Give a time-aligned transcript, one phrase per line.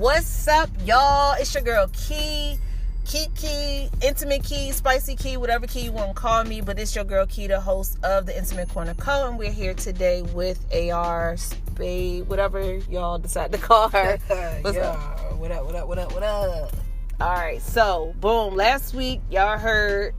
[0.00, 1.36] What's up, y'all?
[1.38, 2.56] It's your girl Key.
[3.04, 7.04] Kiki, Intimate Key, Spicy Key, whatever key you want to call me, but it's your
[7.04, 9.28] girl Key, the host of the Intimate Corner Co.
[9.28, 14.16] And we're here today with AR Spade, whatever y'all decide to call her.
[14.62, 14.88] What's yeah.
[14.88, 15.36] up?
[15.36, 15.66] What up?
[15.66, 15.88] What up?
[15.88, 16.14] What up?
[16.14, 16.72] What up?
[17.20, 18.56] All right, so boom.
[18.56, 20.14] Last week, y'all heard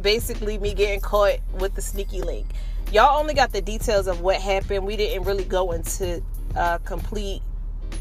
[0.00, 2.46] basically me getting caught with the sneaky link.
[2.92, 4.86] Y'all only got the details of what happened.
[4.86, 6.22] We didn't really go into
[6.54, 7.42] uh, complete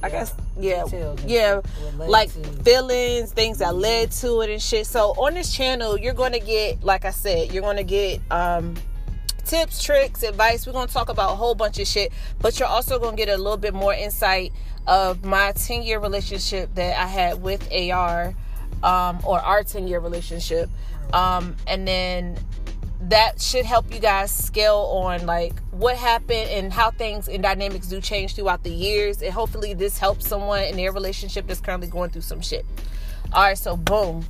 [0.04, 0.86] I guess yeah,
[1.26, 4.86] yeah, shit, what led like to- feelings, things that led to it and shit.
[4.86, 8.22] So on this channel, you're going to get, like I said, you're going to get
[8.32, 8.76] um
[9.46, 10.68] tips, tricks, advice.
[10.68, 13.26] We're going to talk about a whole bunch of shit, but you're also going to
[13.26, 14.52] get a little bit more insight
[14.86, 18.34] of my 10 year relationship that I had with AR,
[18.84, 20.70] um, or our 10 year relationship,
[21.14, 22.38] um, and then
[23.00, 27.88] that should help you guys scale on like what happened and how things and dynamics
[27.88, 29.22] do change throughout the years.
[29.22, 32.66] And hopefully this helps someone in their relationship that's currently going through some shit.
[33.34, 34.26] All right so boom.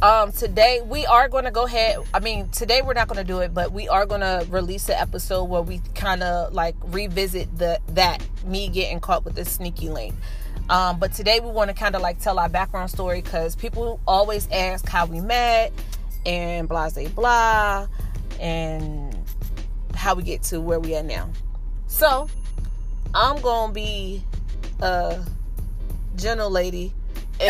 [0.00, 3.24] Um today we are going to go ahead i mean today we're not going to
[3.24, 6.74] do it but we are going to release an episode where we kind of like
[6.86, 10.12] revisit the that me getting caught with this sneaky link
[10.70, 14.00] um but today we want to kind of like tell our background story because people
[14.04, 15.72] always ask how we met
[16.26, 17.86] and blah blah blah
[18.40, 19.16] and
[19.94, 21.28] how we get to where we are now
[21.86, 22.28] so
[23.14, 24.22] i'm gonna be
[24.80, 25.18] a
[26.16, 26.92] gentle lady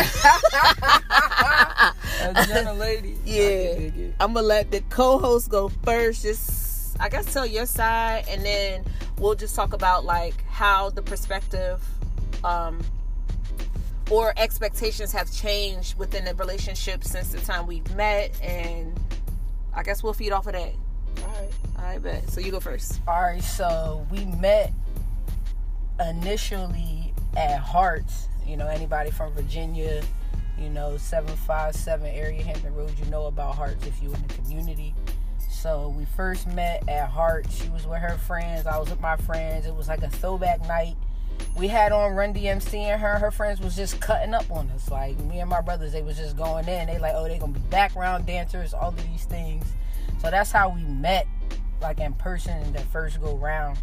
[2.23, 3.17] A gentle lady.
[3.25, 3.73] Yeah.
[3.73, 4.15] can dig it.
[4.19, 6.23] I'm gonna let the co-host go first.
[6.23, 8.83] Just I guess tell your side, and then
[9.19, 11.83] we'll just talk about like how the perspective,
[12.43, 12.79] um,
[14.09, 18.99] or expectations have changed within the relationship since the time we've met, and
[19.73, 20.73] I guess we'll feed off of that.
[21.19, 21.49] All right.
[21.77, 22.29] All right, bet.
[22.29, 23.01] So you go first.
[23.07, 23.43] All right.
[23.43, 24.71] So we met
[26.09, 28.27] initially at Hearts.
[28.45, 30.03] You know, anybody from Virginia,
[30.59, 34.93] you know, 757 area Hampton Road, you know about Hearts if you're in the community.
[35.49, 37.55] So we first met at Hearts.
[37.61, 38.67] She was with her friends.
[38.67, 39.65] I was with my friends.
[39.65, 40.95] It was like a throwback night.
[41.55, 43.19] We had on Run DMC and her.
[43.19, 44.89] Her friends was just cutting up on us.
[44.89, 46.87] Like me and my brothers, they was just going in.
[46.87, 49.63] They like, oh, they gonna be background dancers, all of these things.
[50.19, 51.27] So that's how we met,
[51.81, 53.77] like in person in the first go round.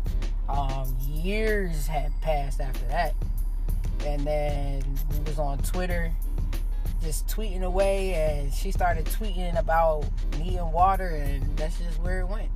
[0.49, 3.15] Um, years had passed after that,
[4.05, 4.82] and then
[5.12, 6.11] we was on Twitter,
[7.03, 10.06] just tweeting away, and she started tweeting about
[10.38, 12.49] needing water, and that's just where it went.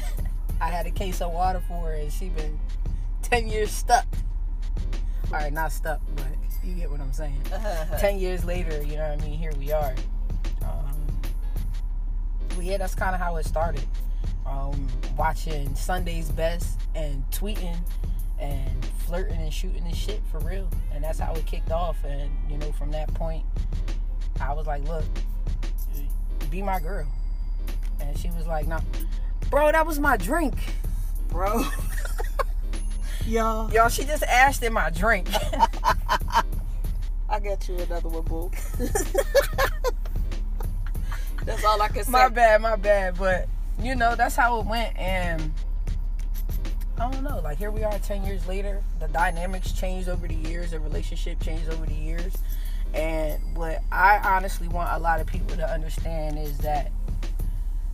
[0.62, 2.58] I had a case of water for her, and she been
[3.20, 4.06] ten years stuck.
[5.32, 6.26] All right, not stuck, but
[6.62, 7.40] you get what I'm saying.
[7.98, 9.38] Ten years later, you know what I mean.
[9.38, 9.94] Here we are.
[10.62, 11.06] Um,
[12.50, 13.86] but yeah, that's kind of how it started.
[14.44, 17.78] Um, watching Sunday's Best and tweeting
[18.38, 20.68] and flirting and shooting and shit for real.
[20.92, 21.96] And that's how it kicked off.
[22.04, 23.44] And you know, from that point,
[24.38, 25.04] I was like, "Look,
[26.50, 27.06] be my girl."
[28.00, 28.80] And she was like, "No,
[29.48, 30.56] bro, that was my drink,
[31.30, 31.64] bro."
[33.26, 35.28] Y'all, Y'all, she just asked in my drink.
[37.28, 38.50] I got you another one, boo.
[41.44, 42.10] That's all I can say.
[42.10, 43.18] my bad, my bad.
[43.18, 43.48] But
[43.80, 45.52] you know, that's how it went, and
[46.98, 47.40] I don't know.
[47.42, 48.82] Like here we are, ten years later.
[49.00, 50.70] The dynamics changed over the years.
[50.70, 52.36] The relationship changed over the years.
[52.94, 56.92] And what I honestly want a lot of people to understand is that,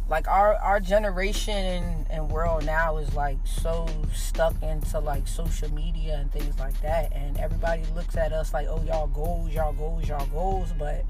[0.09, 6.17] like our our generation and world now is like so stuck into like social media
[6.17, 10.09] and things like that, and everybody looks at us like, oh y'all goals, y'all goals,
[10.09, 11.05] y'all goals, but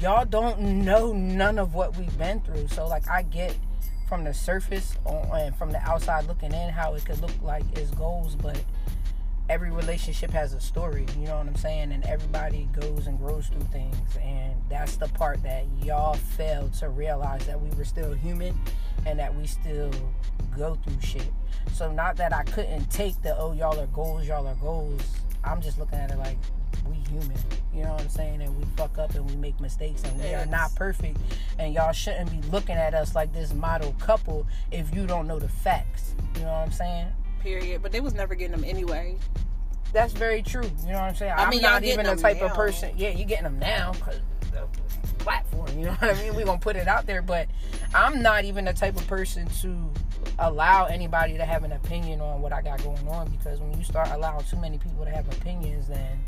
[0.00, 2.68] y'all don't know none of what we've been through.
[2.68, 3.54] So like I get
[4.08, 7.64] from the surface on, and from the outside looking in how it could look like
[7.76, 8.60] it's goals, but
[9.48, 11.92] every relationship has a story, you know what I'm saying?
[11.92, 16.88] And everybody goes and grows through things and that's the part that y'all failed to
[16.88, 18.58] realize that we were still human
[19.04, 19.90] and that we still
[20.56, 21.30] go through shit.
[21.72, 25.02] So not that I couldn't take the oh y'all are goals, y'all are goals.
[25.44, 26.38] I'm just looking at it like
[26.88, 27.36] we human.
[27.74, 28.42] You know what I'm saying?
[28.42, 31.18] And we fuck up and we make mistakes and we are not perfect.
[31.58, 35.38] And y'all shouldn't be looking at us like this model couple if you don't know
[35.38, 36.14] the facts.
[36.36, 37.06] You know what I'm saying?
[37.42, 37.82] Period.
[37.82, 39.16] But they was never getting them anyway.
[39.92, 40.70] That's very true.
[40.86, 41.32] You know what I'm saying?
[41.32, 42.92] I I'm mean, y'all not even the type of person.
[42.96, 44.20] Yeah, you getting them now because
[45.22, 45.78] platform.
[45.78, 46.34] You know what I mean?
[46.34, 47.48] We're gonna put it out there, but
[47.94, 49.90] I'm not even the type of person to
[50.38, 53.84] allow anybody to have an opinion on what I got going on because when you
[53.84, 56.20] start allowing too many people to have opinions, then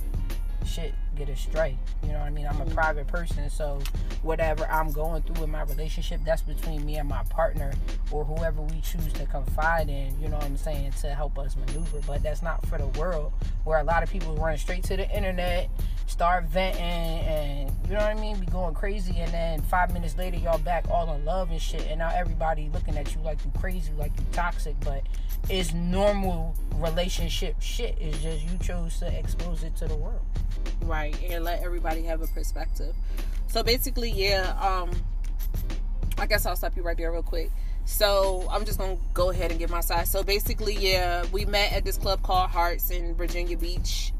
[0.64, 1.78] shit get astray.
[2.02, 2.46] You know what I mean?
[2.46, 2.75] I'm a Mm-hmm.
[2.75, 3.81] private person, so
[4.22, 7.72] whatever I'm going through in my relationship, that's between me and my partner
[8.11, 11.56] or whoever we choose to confide in, you know what I'm saying, to help us
[11.56, 12.00] maneuver.
[12.06, 13.32] But that's not for the world,
[13.64, 15.69] where a lot of people run straight to the internet,
[16.06, 20.16] start venting, and you know what I mean, be going crazy, and then five minutes
[20.16, 23.38] later, y'all back all in love and shit, and now everybody looking at you like
[23.44, 25.02] you crazy, like you toxic, but
[25.50, 27.99] it's normal relationship shit.
[28.00, 30.22] It's just you chose to expose it to the world.
[30.82, 32.95] right and let everybody have a perspective.
[33.49, 34.91] So basically yeah um
[36.19, 37.51] i guess i'll stop you right there real quick.
[37.85, 40.09] So i'm just gonna go ahead and give my side.
[40.09, 44.12] So basically yeah we met at this club called hearts in virginia beach.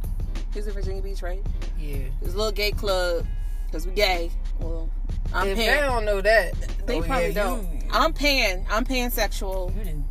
[0.55, 1.45] Is it virginia beach right?
[1.79, 1.99] Yeah.
[2.23, 3.27] this little gay club
[3.67, 4.31] because we gay.
[4.61, 4.89] Well
[5.33, 6.55] i'm if they paying don't know that,
[6.87, 7.63] they oh, probably yeah, don't.
[7.63, 10.05] You, i'm paying i'm paying sexual you didn't.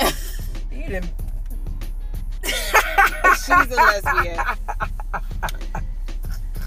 [0.72, 1.10] you didn't.
[2.46, 4.40] She's a lesbian.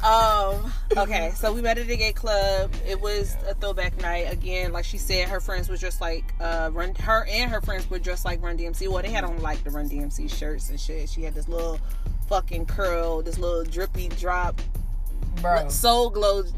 [0.04, 0.72] Um.
[0.96, 1.32] Okay.
[1.36, 2.74] So we met at a gay club.
[2.88, 4.32] It was a throwback night.
[4.32, 6.96] Again, like she said, her friends was just like uh, run.
[6.96, 8.88] Her and her friends were dressed like Run DMC.
[8.88, 11.10] Well, they had on like the Run DMC shirts and shit.
[11.10, 11.80] She had this little
[12.30, 14.62] fucking curl, this little drippy drop,
[15.42, 15.68] Bro.
[15.70, 16.44] Soul Glo.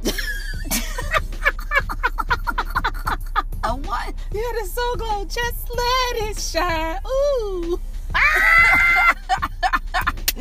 [3.63, 4.15] A what?
[4.31, 5.23] yeah, the Soul Glo.
[5.25, 6.99] Just let it shine.
[7.07, 7.79] Ooh.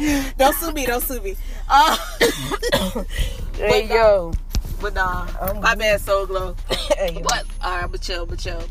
[0.39, 0.87] don't sue me.
[0.87, 1.37] Don't sue me.
[1.69, 1.97] Uh,
[3.55, 4.33] Hey, But, yo.
[4.81, 6.57] but nah, I'm my bad, Soul Glo.
[6.97, 8.63] Hey, But alright, but chill, but chill.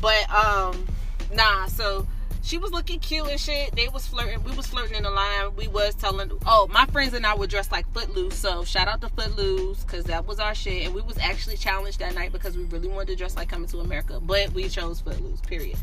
[0.00, 0.86] But um,
[1.34, 1.66] nah.
[1.66, 2.06] So
[2.42, 3.74] she was looking cute and shit.
[3.74, 4.44] They was flirting.
[4.44, 5.56] We was flirting in the line.
[5.56, 6.30] We was telling.
[6.46, 8.36] Oh, my friends and I were dressed like Footloose.
[8.36, 10.86] So shout out to Footloose because that was our shit.
[10.86, 13.68] And we was actually challenged that night because we really wanted to dress like Coming
[13.70, 15.40] to America, but we chose Footloose.
[15.40, 15.76] Period.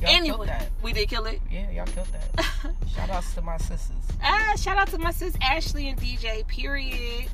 [0.00, 0.68] Y'all anyway, killed that.
[0.82, 1.40] we did kill it.
[1.50, 2.46] Yeah, y'all killed that.
[2.94, 3.96] Shout outs to my sisters.
[4.22, 6.46] Ah, shout out to my sis Ashley and DJ.
[6.46, 7.26] Period.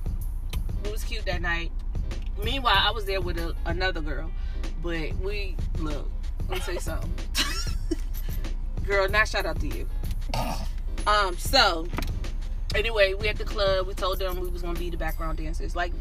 [0.84, 1.72] It was cute that night.
[2.42, 4.30] Meanwhile, I was there with a, another girl,
[4.82, 6.08] but we look.
[6.48, 7.10] Let me say something,
[8.84, 9.08] girl.
[9.08, 9.88] Not shout out to you.
[11.08, 11.38] Um.
[11.38, 11.86] So,
[12.74, 13.86] anyway, we at the club.
[13.86, 15.76] We told them we was gonna be the background dancers.
[15.76, 15.92] Like,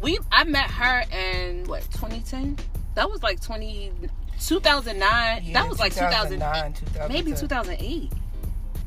[0.00, 2.56] we I met her in what 2010.
[2.94, 3.90] That was like 20
[4.48, 5.42] 2009.
[5.44, 7.08] Yeah, that was like 2009, 2010.
[7.08, 8.10] maybe 2008.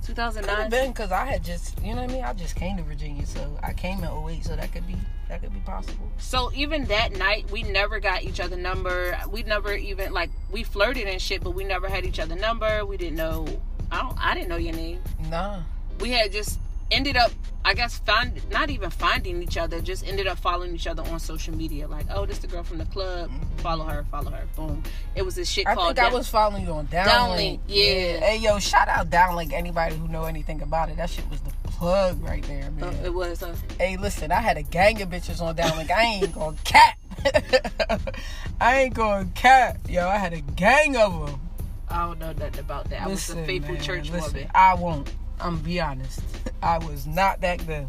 [0.06, 0.70] Could have 2009.
[0.70, 2.24] been because I had just, you know what I mean.
[2.24, 4.96] I just came to Virginia, so I came in 08, so that could be
[5.30, 6.12] that could be possible.
[6.20, 9.18] So even that night, we never got each other number.
[9.30, 12.86] We never even like we flirted and shit, but we never had each other number.
[12.86, 13.48] We didn't know.
[13.92, 14.18] I don't.
[14.20, 15.02] I didn't know your name.
[15.30, 15.62] Nah.
[16.00, 16.60] We had just
[16.92, 17.32] ended up.
[17.68, 19.82] I guess find not even finding each other.
[19.82, 21.88] Just ended up following each other on social media.
[21.88, 23.32] Like, oh, this the girl from the club.
[23.58, 24.06] Follow her.
[24.12, 24.44] Follow her.
[24.56, 24.84] Boom.
[25.16, 25.96] It was this shit I called.
[25.96, 27.08] think I was following you on DowneLink.
[27.08, 28.20] DowneLink, yeah.
[28.20, 29.52] Hey, yo, shout out DowneLink.
[29.52, 33.04] Anybody who know anything about it, that shit was the plug right there, Uh, man.
[33.04, 33.42] it was.
[33.42, 35.90] Uh, Hey, listen, I had a gang of bitches on DowneLink.
[35.90, 36.98] I ain't gonna cat.
[38.62, 39.80] I ain't gonna cat.
[39.90, 41.40] Yo, I had a gang of them.
[41.90, 43.02] I don't know nothing about that.
[43.02, 44.52] I was a faithful man, church listen, woman.
[44.54, 45.12] I won't.
[45.40, 46.22] I'm be honest.
[46.64, 47.88] I was not that good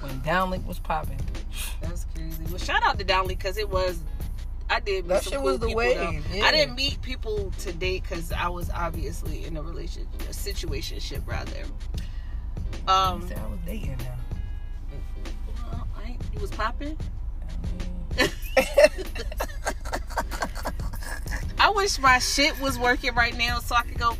[0.00, 1.18] when DowneLink was popping.
[1.80, 2.42] That's crazy.
[2.48, 3.98] Well, shout out to Downley because it was.
[4.70, 6.36] I did meet That some shit cool was the though.
[6.36, 6.44] yeah.
[6.44, 11.26] I didn't meet people to date because I was obviously in a relationship, a situationship
[11.26, 11.62] rather.
[12.86, 14.18] Um, I was dating now.
[15.72, 16.98] well, I ain't, you was popping.
[18.18, 18.30] I mean,
[21.58, 24.16] I wish my shit was working right now so I could go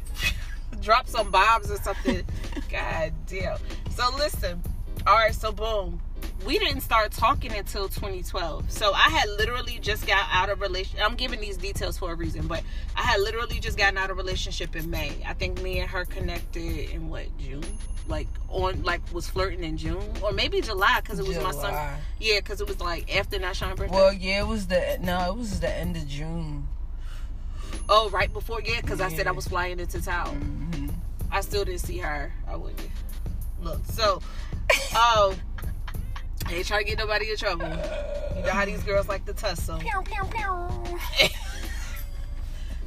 [0.88, 2.24] drop some bombs or something.
[2.70, 3.58] God damn.
[3.90, 4.62] So listen.
[5.06, 5.34] All right.
[5.34, 6.00] So boom.
[6.46, 8.70] We didn't start talking until 2012.
[8.70, 10.98] So I had literally just got out of relation.
[11.02, 12.62] I'm giving these details for a reason, but
[12.96, 15.12] I had literally just gotten out of relationship in May.
[15.26, 17.64] I think me and her connected in what June,
[18.06, 21.98] like on like was flirting in June or maybe July because it was my son.
[22.18, 23.94] Yeah, because it was like after Nashawn birthday.
[23.94, 26.66] Well, yeah, it was the no, it was the end of June.
[27.88, 30.36] Oh, right before, yeah, because I said I was flying into town.
[30.74, 30.86] hmm
[31.30, 32.32] I still didn't see her.
[32.46, 32.80] I wouldn't.
[33.60, 34.20] Look, so,
[34.94, 35.34] oh,
[36.46, 37.66] I ain't trying to get nobody in trouble.
[38.36, 39.78] You know how these girls like to tussle.
[39.78, 41.28] Pew, pew, pew.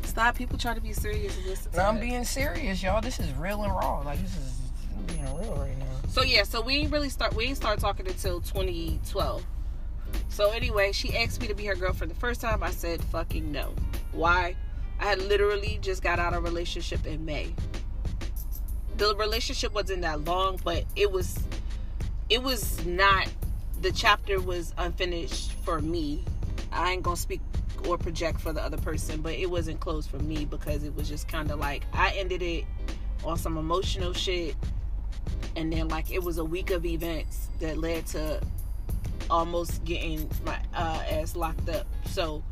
[0.03, 2.01] Stop, people trying to be serious and listen No, I'm it.
[2.01, 2.99] being serious, y'all.
[3.01, 3.99] This is real and raw.
[4.01, 4.59] Like this is
[4.97, 5.85] I'm being real right now.
[6.09, 7.33] So yeah, so we really start.
[7.35, 9.45] We start talking until 2012.
[10.29, 12.61] So anyway, she asked me to be her girlfriend the first time.
[12.63, 13.73] I said fucking no.
[14.11, 14.55] Why?
[15.01, 17.53] I had literally just got out of a relationship in May.
[18.97, 21.37] The relationship wasn't that long, but it was.
[22.29, 23.27] It was not.
[23.81, 26.23] The chapter was unfinished for me.
[26.71, 27.41] I ain't gonna speak
[27.87, 31.09] or project for the other person, but it wasn't closed for me because it was
[31.09, 32.65] just kind of like I ended it
[33.23, 34.55] on some emotional shit
[35.55, 38.41] and then like it was a week of events that led to
[39.29, 41.87] almost getting my uh, ass locked up.
[42.05, 42.43] So,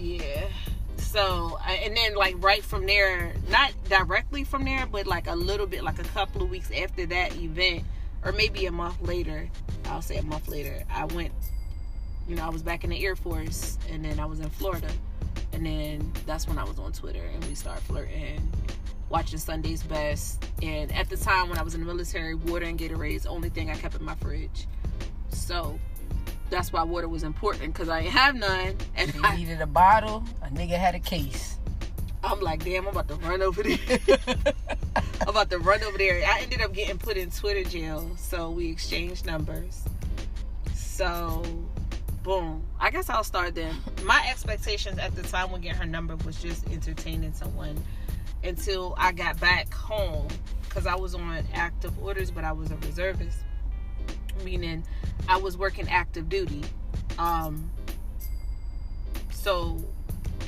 [0.00, 0.48] yeah.
[0.96, 5.66] So, and then like right from there, not directly from there, but like a little
[5.66, 7.84] bit, like a couple of weeks after that event,
[8.24, 9.48] or maybe a month later,
[9.86, 11.32] I'll say a month later, I went,
[12.28, 14.90] you know, I was back in the Air Force, and then I was in Florida,
[15.52, 18.48] and then that's when I was on Twitter, and we started flirting
[19.08, 20.44] watching Sunday's Best.
[20.62, 23.30] And at the time when I was in the military, water and Gatorade is the
[23.30, 24.66] only thing I kept in my fridge.
[25.30, 25.78] So
[26.50, 28.76] that's why water was important because I didn't have none.
[28.96, 30.24] And They I, needed a bottle.
[30.42, 31.58] A nigga had a case.
[32.22, 33.78] I'm like, damn, I'm about to run over there.
[35.22, 36.22] I'm about to run over there.
[36.26, 38.10] I ended up getting put in Twitter jail.
[38.16, 39.84] So we exchanged numbers.
[40.74, 41.42] So,
[42.22, 42.62] boom.
[42.78, 43.74] I guess I'll start then.
[44.04, 47.82] My expectations at the time when getting her number was just entertaining someone
[48.44, 50.28] until I got back home
[50.68, 53.38] because I was on active orders, but I was a reservist,
[54.44, 54.84] meaning
[55.28, 56.62] I was working active duty.
[57.18, 57.70] Um,
[59.30, 59.82] so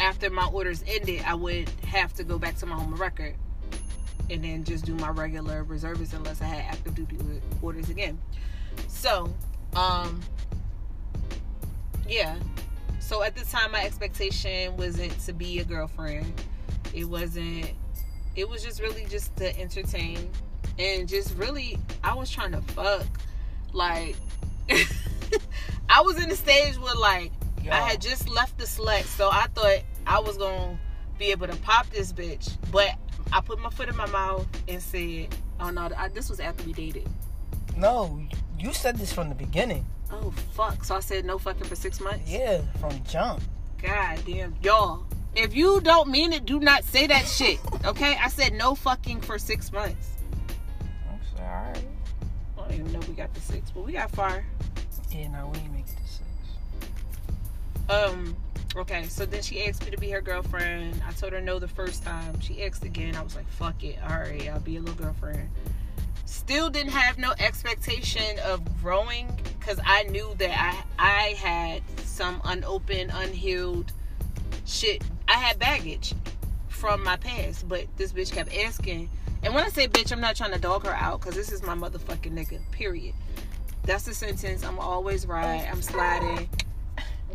[0.00, 3.34] after my orders ended, I would have to go back to my home record
[4.30, 7.18] and then just do my regular reservist unless I had active duty
[7.60, 8.18] orders again.
[8.88, 9.32] So,
[9.76, 10.20] um,
[12.08, 12.36] yeah.
[13.00, 16.32] So at the time, my expectation wasn't to be a girlfriend.
[16.94, 17.70] It wasn't.
[18.36, 20.30] It was just really just to entertain
[20.78, 21.78] and just really.
[22.02, 23.06] I was trying to fuck.
[23.72, 24.16] Like,
[25.88, 27.32] I was in the stage where like
[27.70, 30.78] I had just left the select, so I thought I was gonna
[31.18, 32.56] be able to pop this bitch.
[32.70, 32.90] But
[33.32, 35.28] I put my foot in my mouth and said,
[35.60, 37.08] "Oh no, I, this was after we dated."
[37.76, 38.20] No,
[38.58, 39.86] you said this from the beginning.
[40.10, 40.84] Oh fuck!
[40.84, 42.30] So I said no fucking for six months.
[42.30, 43.42] Yeah, from jump.
[43.82, 45.04] God damn, y'all.
[45.34, 47.58] If you don't mean it, do not say that shit.
[47.86, 48.16] Okay?
[48.20, 50.10] I said no fucking for six months.
[51.08, 51.86] I'm sorry.
[52.72, 52.78] Alright.
[52.78, 54.44] I don't even know we got the six, but we got far.
[55.10, 56.28] Yeah, no, we ain't make it to six.
[57.88, 58.36] Um.
[58.74, 61.02] Okay, so then she asked me to be her girlfriend.
[61.06, 62.40] I told her no the first time.
[62.40, 63.14] She asked again.
[63.16, 65.50] I was like, "Fuck it, all right, I'll be a little girlfriend."
[66.24, 72.40] Still didn't have no expectation of growing because I knew that I I had some
[72.44, 73.92] unopened, unhealed
[74.64, 75.04] shit.
[75.28, 76.14] I had baggage
[76.68, 79.10] from my past, but this bitch kept asking.
[79.42, 81.62] And when I say bitch, I'm not trying to dog her out because this is
[81.62, 82.60] my motherfucking nigga.
[82.70, 83.14] Period.
[83.84, 84.64] That's the sentence.
[84.64, 85.66] I'm always right.
[85.70, 86.48] I'm sliding.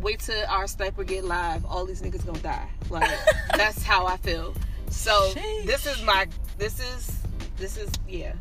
[0.00, 1.64] Wait till our sniper get live.
[1.66, 2.68] All these niggas gonna die.
[2.88, 3.10] Like
[3.56, 4.54] that's how I feel.
[4.88, 5.66] So Sheesh.
[5.66, 6.26] this is my.
[6.56, 7.18] This is.
[7.56, 8.32] This is yeah.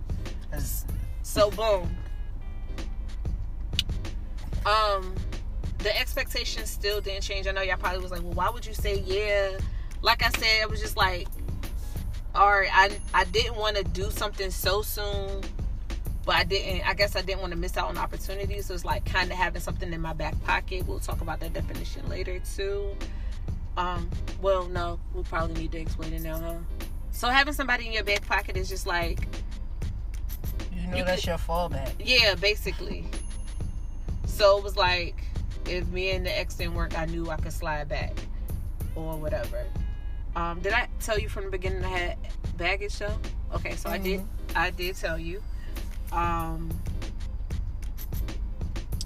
[1.24, 1.96] So boom.
[4.66, 5.14] Um,
[5.80, 7.48] the expectations still didn't change.
[7.48, 9.58] I know y'all probably was like, well, why would you say yeah?
[10.02, 11.28] Like I said, it was just like,
[12.38, 15.41] all right, I I didn't want to do something so soon,
[16.25, 16.88] but I didn't.
[16.88, 18.67] I guess I didn't want to miss out on opportunities.
[18.67, 20.86] So it's like kind of having something in my back pocket.
[20.88, 22.96] We'll talk about that definition later too.
[23.75, 24.10] Um,
[24.41, 26.56] well, no, we'll probably need to explain it now, huh?
[27.12, 29.20] So having somebody in your back pocket is just like
[30.75, 31.91] you know You that's could- your fallback.
[32.00, 33.06] yeah, basically.
[34.25, 35.15] So it was like
[35.65, 38.13] if me and the ex didn't work, I knew I could slide back
[38.96, 39.63] or whatever.
[40.38, 42.17] Um, did I tell you from the beginning I had
[42.58, 43.17] baggage though?
[43.56, 44.22] Okay, so I did.
[44.56, 45.41] I did tell you.
[46.12, 46.70] Um,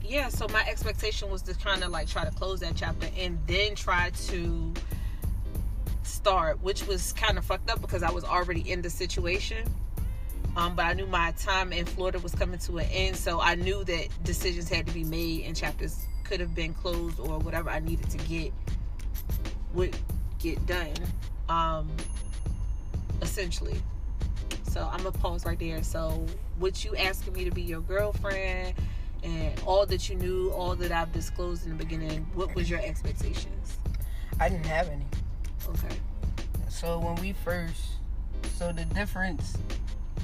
[0.03, 3.39] yeah, so my expectation was to kind of like try to close that chapter and
[3.47, 4.73] then try to
[6.03, 9.65] start, which was kind of fucked up because I was already in the situation.
[10.57, 13.55] Um, but I knew my time in Florida was coming to an end, so I
[13.55, 17.69] knew that decisions had to be made and chapters could have been closed or whatever
[17.69, 18.51] I needed to get
[19.73, 19.95] would
[20.41, 20.93] get done.
[21.49, 21.89] Um,
[23.21, 23.81] essentially.
[24.63, 25.83] So I'm gonna pause right there.
[25.83, 26.25] So,
[26.59, 28.73] with you asking me to be your girlfriend
[29.23, 32.79] and all that you knew, all that I've disclosed in the beginning, what was your
[32.79, 33.77] expectations?
[34.39, 35.05] I didn't have any.
[35.69, 35.95] Okay.
[36.69, 37.81] So when we first,
[38.55, 39.57] so the difference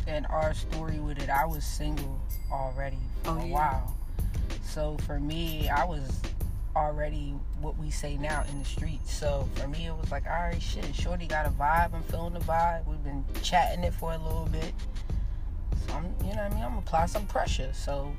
[0.08, 2.20] in our story with it, I was single
[2.52, 3.54] already for Oh, a yeah.
[3.54, 3.98] while.
[4.64, 6.10] So for me, I was
[6.76, 9.14] already what we say now in the streets.
[9.14, 11.94] So for me, it was like, all right, shit, Shorty got a vibe.
[11.94, 12.86] I'm feeling the vibe.
[12.86, 14.74] We've been chatting it for a little bit.
[15.88, 16.64] So I'm, you know what I mean?
[16.64, 17.72] I'm gonna apply some pressure.
[17.74, 18.12] So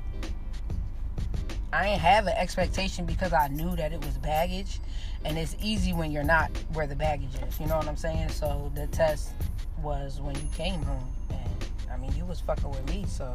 [1.71, 4.79] I ain't have an expectation because I knew that it was baggage.
[5.25, 7.59] And it's easy when you're not where the baggage is.
[7.59, 8.29] You know what I'm saying?
[8.29, 9.31] So the test
[9.81, 11.13] was when you came home.
[11.29, 13.05] And I mean, you was fucking with me.
[13.07, 13.33] So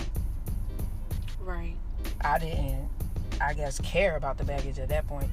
[1.40, 1.76] Right.
[2.22, 2.88] I didn't,
[3.40, 5.28] I guess, care about the baggage at that point.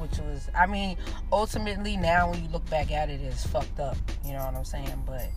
[0.00, 0.96] Which was, I mean,
[1.30, 3.96] ultimately now when you look back at it, it's fucked up.
[4.24, 5.02] You know what I'm saying?
[5.06, 5.28] But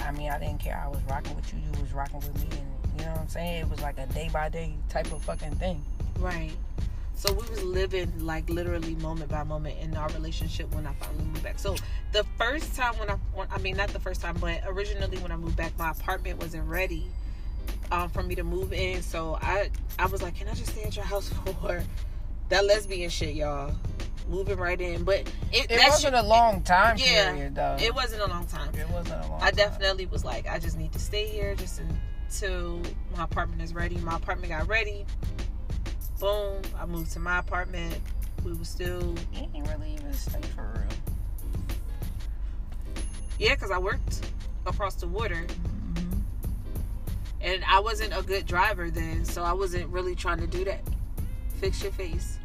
[0.00, 0.82] I mean, I didn't care.
[0.82, 1.60] I was rocking with you.
[1.60, 3.62] You was rocking with me, and you know what I'm saying.
[3.62, 5.84] It was like a day by day type of fucking thing.
[6.18, 6.52] Right.
[7.14, 11.24] So we was living like literally moment by moment in our relationship when I finally
[11.24, 11.58] moved back.
[11.58, 11.74] So
[12.12, 15.32] the first time when I, when, I mean not the first time, but originally when
[15.32, 17.06] I moved back, my apartment wasn't ready
[17.90, 19.00] um, for me to move in.
[19.00, 21.30] So I I was like, can I just stay at your house
[21.62, 21.82] for
[22.48, 23.72] that lesbian shit, y'all?
[24.28, 27.76] Moving right in, but it, It that wasn't shit- a long time yeah, period, though.
[27.80, 28.74] It wasn't a long time.
[28.74, 29.40] It wasn't a long.
[29.40, 29.54] I time.
[29.56, 31.80] definitely was like, I just need to stay here just
[32.28, 32.80] until
[33.16, 33.96] my apartment is ready.
[33.98, 35.06] My apartment got ready.
[36.18, 36.60] Boom.
[36.76, 38.00] I moved to my apartment.
[38.44, 40.98] We were still, You ain't really even stay for real.
[43.38, 44.26] yeah, because I worked
[44.66, 46.20] across the water Mm-hmm.
[47.42, 50.80] and I wasn't a good driver then, so I wasn't really trying to do that.
[51.56, 52.38] Fix your face.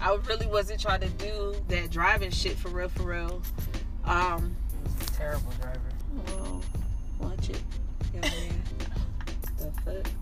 [0.00, 3.42] I really wasn't trying to do that driving shit for real, for real.
[4.04, 4.56] Um,
[5.16, 5.80] Terrible driver.
[6.26, 6.62] well,
[7.20, 7.60] watch it.
[8.14, 8.30] Yeah,
[9.58, 10.12] the fuck?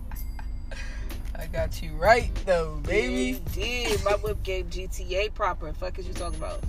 [1.39, 3.41] I got you right though, baby.
[3.53, 4.05] Did.
[4.05, 5.73] My whip game GTA proper.
[5.73, 6.61] Fuck is you talking about?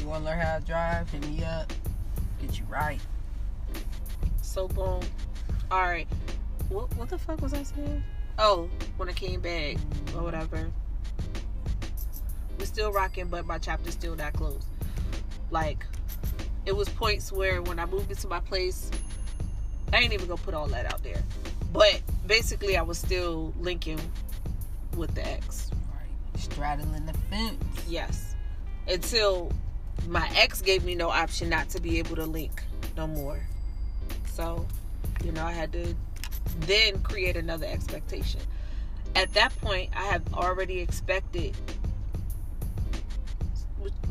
[0.00, 1.08] You want to learn how to drive?
[1.10, 1.72] Hit me up.
[2.42, 3.00] Get you right.
[4.42, 5.02] So boom.
[5.70, 6.08] All right.
[6.68, 8.02] What what the fuck was I saying?
[8.38, 9.76] Oh, when I came back
[10.16, 10.70] or whatever.
[12.58, 14.66] We're still rocking, but my chapter's still not closed.
[15.50, 15.86] Like,
[16.66, 18.90] it was points where when I moved into my place,
[19.92, 21.22] I ain't even gonna put all that out there.
[21.72, 24.00] But basically, I was still linking
[24.96, 25.70] with the ex.
[25.92, 26.40] Right.
[26.40, 27.84] Straddling the fence.
[27.88, 28.34] Yes.
[28.88, 29.52] Until
[30.08, 32.62] my ex gave me no option not to be able to link
[32.96, 33.40] no more.
[34.32, 34.66] So,
[35.24, 35.94] you know, I had to
[36.60, 38.40] then create another expectation.
[39.14, 41.56] At that point, I have already expected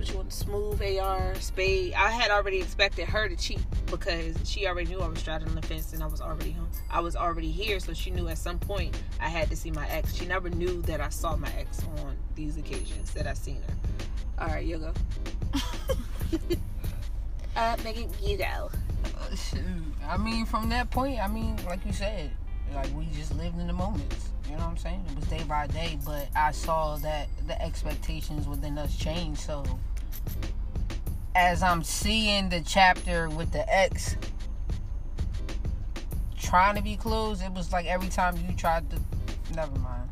[0.09, 1.93] you want smooth AR spade.
[1.93, 5.61] I had already expected her to cheat because she already knew I was straddling the
[5.61, 6.69] fence and I was already home.
[6.89, 9.87] I was already here, so she knew at some point I had to see my
[9.89, 10.13] ex.
[10.13, 14.43] She never knew that I saw my ex on these occasions that I seen her.
[14.45, 14.93] All right, you go.
[17.55, 18.69] uh, Megan, you go.
[20.07, 22.31] I mean, from that point, I mean, like you said,
[22.73, 24.29] like we just lived in the moments.
[24.45, 25.05] You know what I'm saying?
[25.09, 29.41] It was day by day, but I saw that the expectations within us changed.
[29.41, 29.63] So,
[31.35, 34.15] as I'm seeing the chapter with the ex
[36.37, 38.97] trying to be closed, it was like every time you tried to.
[39.55, 40.09] Never mind.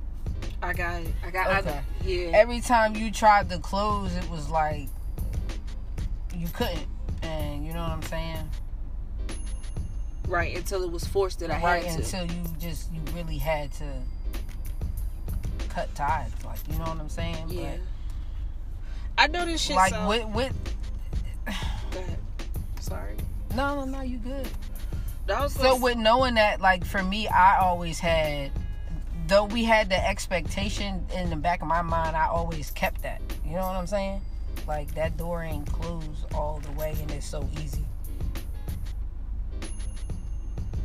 [0.64, 1.14] I got it.
[1.26, 1.48] I got.
[1.48, 1.82] I, Okay.
[2.06, 2.38] yeah.
[2.38, 4.88] Every time you tried to close, it was like
[6.36, 6.88] you couldn't.
[7.22, 8.50] And you know what I'm saying?
[10.28, 12.18] right until it was forced that I right had to.
[12.20, 13.86] until you just you really had to
[15.70, 17.76] cut ties like you know what i'm saying yeah.
[19.18, 19.76] I know this shit.
[19.76, 20.54] like so, with with
[21.46, 22.18] Go ahead.
[22.80, 23.16] Sorry.
[23.56, 24.48] no no no you good
[25.50, 28.52] so with knowing that like for me i always had
[29.28, 33.22] though we had the expectation in the back of my mind i always kept that
[33.46, 34.22] you know what i'm saying
[34.68, 37.84] like that door ain't closed all the way and it's so easy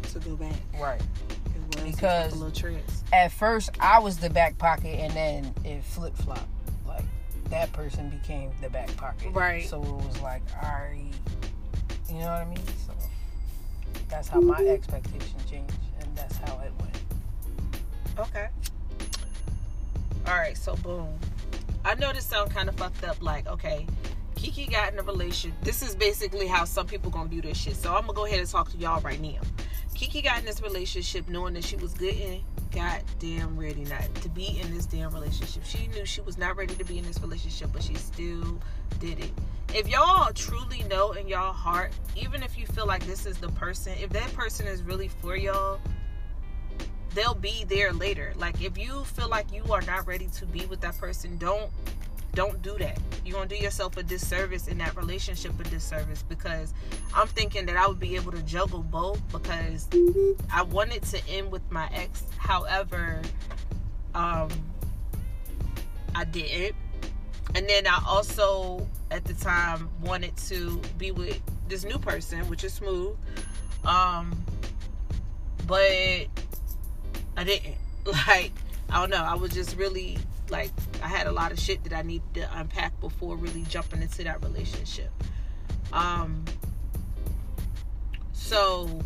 [0.05, 0.53] to go back.
[0.81, 3.03] right It was Because- a little tricks.
[3.13, 6.47] at first I was the back pocket and then it flip flopped.
[6.87, 7.05] Like
[7.51, 9.33] that person became the back pocket.
[9.33, 9.67] Right.
[9.69, 11.13] So it was like, alright
[12.09, 12.67] you know what I mean?
[12.87, 12.93] So
[14.09, 16.99] that's how my expectation changed and that's how it went.
[18.19, 18.49] Okay.
[20.27, 20.57] All right.
[20.57, 21.09] So boom.
[21.87, 23.23] I know this sound kind of fucked up.
[23.23, 23.87] Like, okay,
[24.35, 25.57] Kiki got in a relationship.
[25.63, 27.77] This is basically how some people gonna view this shit.
[27.77, 29.39] So I'm gonna go ahead and talk to y'all right now.
[29.95, 34.29] Kiki got in this relationship knowing that she was good and goddamn ready not to
[34.31, 35.63] be in this damn relationship.
[35.65, 38.61] She knew she was not ready to be in this relationship, but she still
[38.99, 39.31] did it.
[39.73, 43.51] If y'all truly know in y'all heart, even if you feel like this is the
[43.51, 45.79] person, if that person is really for y'all,
[47.17, 48.35] they'll be there later.
[48.37, 51.71] Like if you feel like you are not ready to be with that person, don't
[52.35, 52.99] don't do that.
[53.25, 56.75] You're gonna do yourself a disservice in that relationship a disservice because
[57.15, 59.89] I'm thinking that I would be able to juggle both because
[60.53, 62.25] I wanted to end with my ex.
[62.37, 63.23] However,
[64.15, 64.51] um
[66.15, 66.77] I didn't.
[67.55, 72.63] And then I also at the time wanted to be with this new person, which
[72.63, 73.17] is smooth.
[73.87, 74.45] Um
[75.67, 76.29] but
[77.37, 77.75] I didn't.
[78.29, 78.53] Like,
[78.89, 79.17] I don't know.
[79.17, 80.17] I was just really
[80.49, 80.71] like
[81.03, 84.23] I had a lot of shit that I needed to unpack before really jumping into
[84.25, 85.11] that relationship.
[85.93, 86.45] Um
[88.33, 89.01] so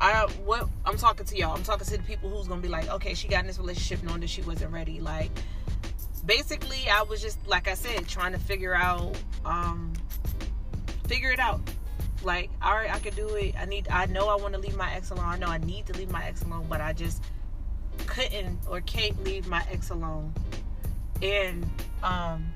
[0.00, 1.54] I what I'm talking to y'all.
[1.54, 4.04] I'm talking to the people who's gonna be like, okay, she got in this relationship
[4.04, 5.00] knowing that she wasn't ready.
[5.00, 5.30] Like
[6.26, 9.92] basically I was just like I said, trying to figure out um
[11.06, 11.60] figure it out.
[12.22, 13.54] Like, all right, I could do it.
[13.58, 13.88] I need.
[13.88, 15.24] I know I want to leave my ex alone.
[15.24, 17.22] I know I need to leave my ex alone, but I just
[18.06, 20.34] couldn't or can't leave my ex alone.
[21.22, 21.68] And
[22.02, 22.52] um,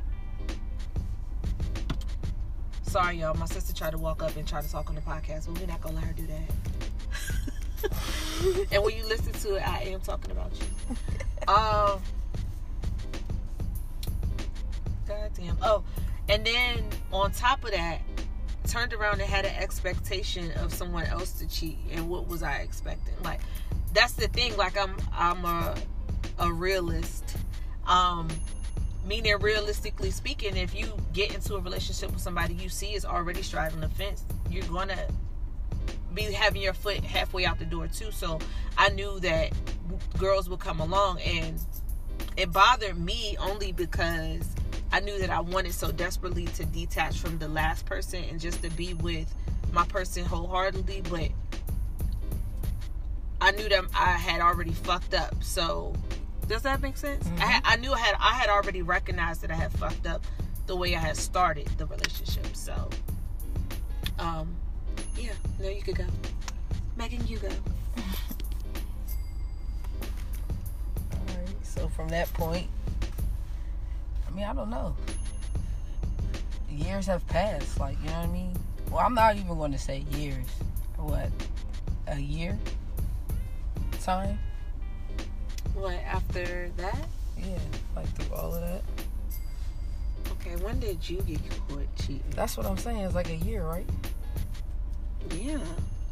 [2.83, 5.47] sorry y'all, my sister tried to walk up and try to talk on the podcast,
[5.47, 6.51] but we're not gonna let her do that.
[8.73, 10.67] and when you listen to it, I am talking about you.
[11.47, 12.01] Um.
[15.07, 15.59] God damn.
[15.63, 15.85] Oh,
[16.29, 18.01] and then on top of that,
[18.67, 21.79] turned around and had an expectation of someone else to cheat.
[21.93, 23.15] And what was I expecting?
[23.23, 23.41] Like,
[23.93, 24.57] that's the thing.
[24.57, 25.75] Like, I'm I'm a
[26.39, 27.37] a realist.
[27.87, 28.29] Um,
[29.07, 33.43] meaning realistically speaking, if you get into a relationship with somebody you see is already
[33.43, 34.99] straddling the fence, you're gonna
[36.15, 38.11] be having your foot halfway out the door too.
[38.11, 38.39] So
[38.79, 39.53] I knew that
[40.19, 41.61] girls would come along and
[42.37, 44.55] it bothered me only because
[44.95, 48.63] I knew that I wanted so desperately to detach from the last person and just
[48.63, 49.27] to be with
[49.73, 51.31] my person wholeheartedly, but
[53.41, 55.35] I knew that I had already fucked up.
[55.43, 55.93] So
[56.47, 57.27] does that make sense?
[57.27, 57.41] Mhm.
[57.41, 60.25] I, had- I knew I had I had already recognized that I had fucked up
[60.69, 62.55] the way I had started the relationship.
[62.55, 62.89] So
[64.21, 64.55] um
[65.17, 66.07] yeah, no you could go.
[66.97, 67.49] Megan, you go.
[71.13, 72.69] Alright, so from that point,
[74.35, 74.95] mean, I don't know.
[76.71, 78.53] Years have passed, like, you know what I mean?
[78.91, 80.47] Well, I'm not even going to say years.
[80.97, 81.31] What?
[82.09, 82.59] A year?
[84.03, 84.39] Time?
[85.75, 87.09] What after that?
[87.39, 87.59] Yeah,
[87.97, 88.83] like through all of that.
[90.33, 92.23] Okay, when did you get caught cheating?
[92.31, 92.99] That's what I'm saying.
[92.99, 93.89] It's like a year, right?
[95.31, 95.59] Yeah.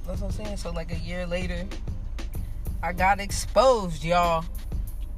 [0.06, 0.56] That's what I'm saying.
[0.56, 1.64] So, like a year later,
[2.82, 4.44] I got exposed, y'all.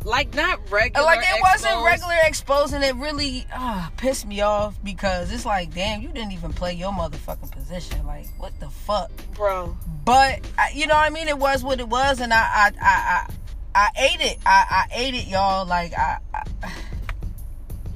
[0.05, 1.07] Like not regular.
[1.07, 5.75] like it wasn't regular exposed, and it really uh, pissed me off because it's like,
[5.75, 8.07] damn, you didn't even play your motherfucking position.
[8.07, 9.11] Like, what the fuck?
[9.35, 9.77] bro.
[10.05, 11.29] But I- you know what I mean?
[11.29, 13.35] It was what it was, and I I I I,
[13.75, 14.39] I ate it.
[14.45, 15.67] I I ate it, y'all.
[15.67, 16.19] Like I.
[16.35, 16.45] I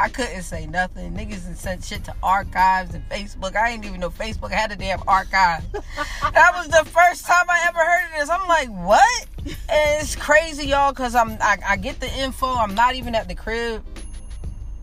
[0.00, 1.12] I couldn't say nothing.
[1.14, 3.56] Niggas and sent shit to archives and Facebook.
[3.56, 5.64] I didn't even know Facebook had a damn archive.
[5.72, 8.30] that was the first time I ever heard of this.
[8.30, 9.26] I'm like, what?
[9.68, 12.46] And it's crazy, y'all, because I'm I, I get the info.
[12.46, 13.84] I'm not even at the crib.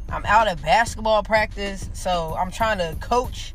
[0.10, 3.54] I'm out at basketball practice, so I'm trying to coach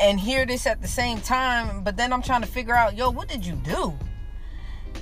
[0.00, 1.82] and hear this at the same time.
[1.82, 3.94] But then I'm trying to figure out, yo, what did you do?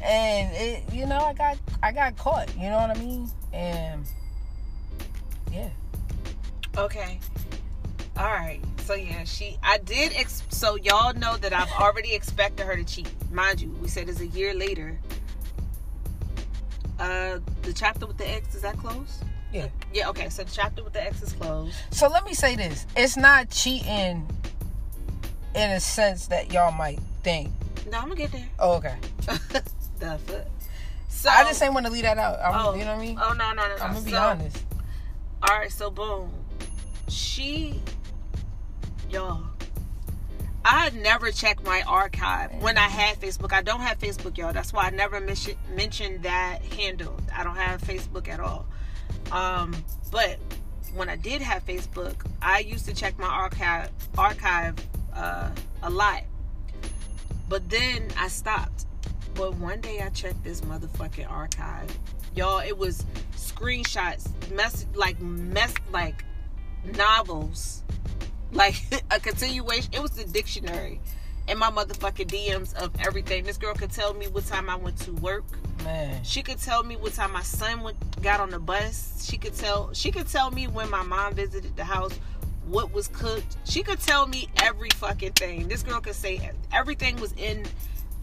[0.02, 2.54] And it, you know, I got I got caught.
[2.56, 3.30] You know what I mean?
[3.52, 4.04] And
[5.52, 5.70] yeah.
[6.76, 7.20] Okay.
[8.16, 8.60] All right.
[8.78, 9.56] So yeah, she.
[9.62, 10.12] I did.
[10.14, 13.08] Ex- so y'all know that I've already expected her to cheat.
[13.32, 14.98] Mind you, we said it's a year later.
[16.98, 19.24] Uh, the chapter with the ex is that closed?
[19.52, 19.68] Yeah.
[19.92, 20.08] Yeah.
[20.10, 20.28] Okay.
[20.28, 21.74] So the chapter with the ex is closed.
[21.90, 24.28] So let me say this: it's not cheating
[25.54, 27.50] in a sense that y'all might think.
[27.90, 28.48] No, I'm gonna get there.
[28.58, 28.96] Oh, okay.
[29.98, 30.46] the fuck.
[31.08, 32.38] So I just ain't want to leave that out.
[32.40, 33.18] I'm, Oh, you know what I mean?
[33.20, 33.82] Oh no no no no.
[33.82, 34.64] I'm gonna be So, honest.
[35.42, 36.30] All right, so boom.
[37.08, 37.80] She,
[39.10, 39.42] y'all.
[40.64, 43.52] I never checked my archive when I had Facebook.
[43.52, 44.52] I don't have Facebook, y'all.
[44.52, 47.20] That's why I never mention, mentioned that handle.
[47.36, 48.66] I don't have Facebook at all.
[49.30, 49.74] Um,
[50.10, 50.38] but
[50.94, 54.76] when I did have Facebook, I used to check my archive archive
[55.14, 55.50] uh,
[55.82, 56.22] a lot.
[57.48, 58.86] But then I stopped.
[59.34, 61.90] But one day I checked this motherfucking archive.
[62.34, 63.04] Y'all, it was
[63.36, 66.24] screenshots, mess like mess like
[66.96, 67.82] novels.
[68.54, 69.92] Like a continuation.
[69.92, 71.00] It was the dictionary
[71.48, 73.44] in my motherfucking DMs of everything.
[73.44, 75.44] This girl could tell me what time I went to work.
[75.84, 76.22] Man.
[76.24, 79.26] She could tell me what time my son went, got on the bus.
[79.28, 82.18] She could tell she could tell me when my mom visited the house,
[82.66, 83.56] what was cooked.
[83.64, 85.68] She could tell me every fucking thing.
[85.68, 87.66] This girl could say everything was in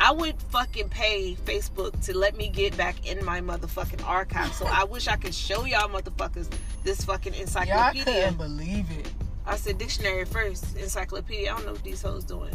[0.03, 4.51] I would fucking pay Facebook to let me get back in my motherfucking archive.
[4.53, 6.51] So I wish I could show y'all motherfuckers
[6.83, 8.03] this fucking encyclopedia.
[8.05, 9.11] couldn't believe it.
[9.45, 11.51] I said dictionary first, encyclopedia.
[11.51, 12.53] I don't know what these hoes doing.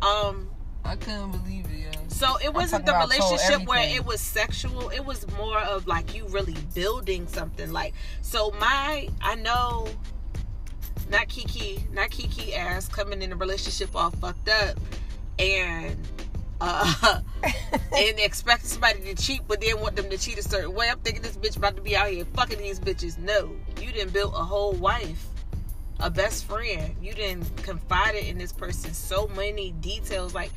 [0.00, 0.48] Um
[0.84, 2.08] I couldn't believe it, yeah.
[2.08, 4.90] so it wasn't the talking about told relationship where it was sexual.
[4.90, 7.72] It was more of like you really building something.
[7.72, 9.86] Like so, my I know,
[11.08, 14.76] not Kiki, not Kiki ass coming in a relationship all fucked up,
[15.38, 15.96] and
[16.60, 20.88] uh, and expecting somebody to cheat, but then want them to cheat a certain way.
[20.88, 23.18] I'm thinking this bitch about to be out here fucking these bitches.
[23.18, 25.26] No, you didn't build a whole wife.
[26.02, 26.94] A best friend.
[27.00, 30.34] You didn't confide in this person so many details.
[30.34, 30.50] Like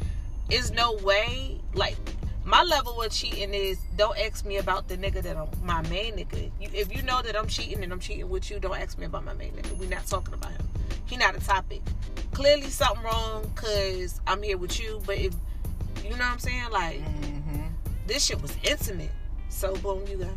[0.50, 1.98] is no way like
[2.44, 6.16] my level of cheating is don't ask me about the nigga that I'm my main
[6.18, 6.52] nigga.
[6.60, 9.06] You, if you know that I'm cheating and I'm cheating with you, don't ask me
[9.06, 9.78] about my main nigga.
[9.78, 10.68] We're not talking about him.
[11.06, 11.82] he not a topic.
[12.34, 15.02] Clearly something wrong because I'm here with you.
[15.06, 15.34] But if
[16.04, 17.62] you know what I'm saying, like Mm-hmm.
[18.08, 19.12] this shit was intimate.
[19.50, 20.30] So boom, you go.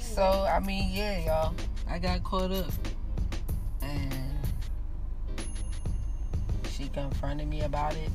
[0.00, 1.54] So I mean, yeah, y'all.
[1.88, 2.70] I got caught up,
[3.82, 4.12] and
[6.70, 8.10] she confronted me about it.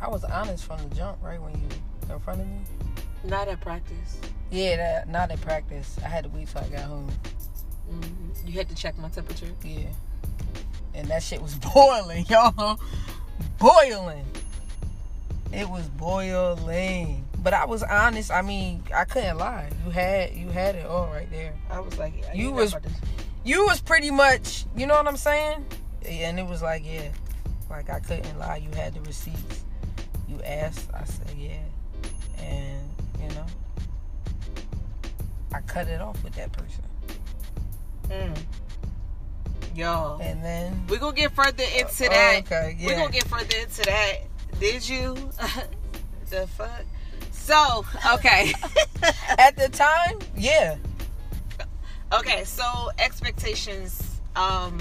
[0.00, 1.68] I was honest from the jump, right when you
[2.08, 2.58] confronted me.
[3.24, 4.18] not at practice.
[4.50, 5.96] Yeah, that, not at practice.
[6.04, 7.10] I had to wait till I got home.
[7.88, 8.02] hmm
[8.46, 9.46] You had to check my temperature.
[9.64, 9.86] Yeah,
[10.94, 12.80] and that shit was boiling, y'all.
[13.58, 14.24] Boiling.
[15.52, 17.24] It was boiling.
[17.42, 18.30] But I was honest.
[18.30, 19.70] I mean, I couldn't lie.
[19.84, 21.54] You had you had it all right there.
[21.70, 22.76] I was like, yeah, You you're was-
[23.44, 25.64] you was pretty much, you know what I'm saying?
[26.04, 27.08] And it was like, yeah,
[27.70, 28.56] like I couldn't lie.
[28.58, 29.64] You had the receipts.
[30.28, 31.56] You asked, I said, yeah,
[32.44, 32.88] and
[33.20, 33.46] you know,
[35.54, 36.84] I cut it off with that person.
[38.10, 38.36] Mm.
[39.74, 42.42] Yo, And then, we gonna get further into Oh, that.
[42.44, 42.86] okay, yeah.
[42.86, 42.98] we yeah.
[43.00, 44.16] gonna get further into that.
[44.58, 45.14] Did you?
[46.28, 46.84] the fuck?
[47.40, 48.52] So okay,
[49.38, 50.76] at the time, yeah,
[52.12, 52.44] okay.
[52.44, 54.20] So expectations.
[54.36, 54.78] Um,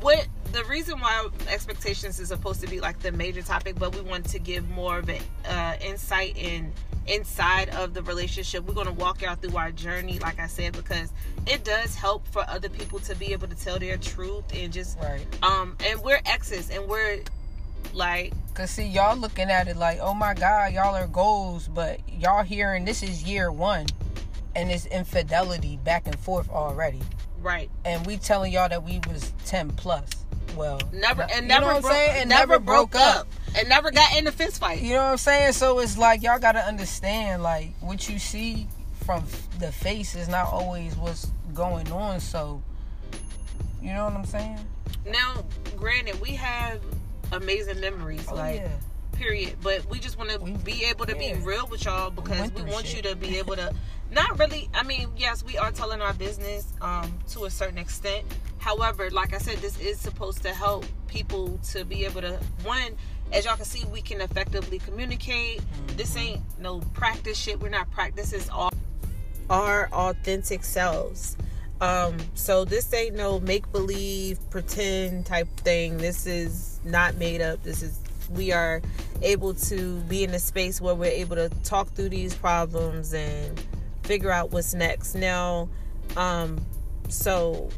[0.00, 4.02] what the reason why expectations is supposed to be like the major topic, but we
[4.02, 6.72] want to give more of an uh, insight in
[7.08, 8.66] inside of the relationship.
[8.66, 11.12] We're gonna walk y'all through our journey, like I said, because
[11.46, 14.98] it does help for other people to be able to tell their truth and just
[15.00, 15.26] right.
[15.42, 17.20] um and we're exes and we're
[17.94, 22.00] like Cause see, y'all looking at it like, oh my God, y'all are goals, but
[22.10, 23.86] y'all hearing this is year one,
[24.56, 27.00] and it's infidelity back and forth already.
[27.40, 27.70] right.
[27.84, 30.08] And we telling y'all that we was 10 plus.
[30.56, 32.20] Well never you and never I'm broke, saying?
[32.22, 33.28] and never broke up.
[33.56, 34.80] and never got in a fist fight.
[34.80, 35.52] You know what i'm saying?
[35.52, 38.66] So it's like y'all gotta understand like what you see
[39.04, 39.24] from
[39.60, 42.60] the face is not always what's going on so
[43.80, 44.58] you know what i'm saying?
[45.06, 45.44] Now
[45.76, 46.80] granted we have
[47.32, 48.68] amazing memories oh like yeah
[49.18, 51.34] period but we just want to be able to yeah.
[51.34, 53.04] be real with y'all because went we want shit.
[53.04, 53.74] you to be able to
[54.12, 58.24] not really i mean yes we are telling our business um to a certain extent
[58.58, 62.94] however like i said this is supposed to help people to be able to one
[63.32, 65.60] as y'all can see we can effectively communicate
[65.96, 66.18] this Mm-hmm.
[66.18, 68.72] ain't no practice shit we're not practice this is all
[69.50, 71.36] our authentic selves
[71.80, 75.98] um so this ain't no make believe pretend type thing.
[75.98, 77.62] This is not made up.
[77.62, 77.98] This is
[78.30, 78.82] we are
[79.22, 83.62] able to be in a space where we're able to talk through these problems and
[84.02, 85.14] figure out what's next.
[85.14, 85.68] Now
[86.16, 86.60] um
[87.08, 87.70] so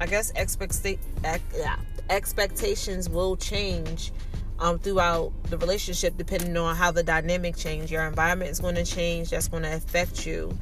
[0.00, 1.76] i guess expecta- ex- yeah,
[2.10, 4.12] expectations will change
[4.58, 8.84] um, throughout the relationship depending on how the dynamic change your environment is going to
[8.84, 10.56] change that's going to affect you.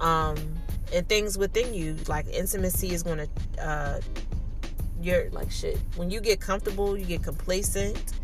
[0.00, 0.36] Um,
[0.92, 4.00] and things within you like intimacy is going to uh,
[5.00, 5.78] you're like shit.
[5.96, 8.14] When you get comfortable you get complacent